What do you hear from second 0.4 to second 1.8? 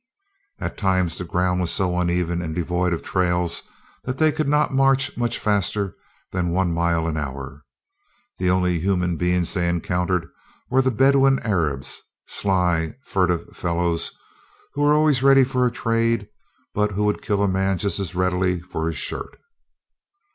At times the ground was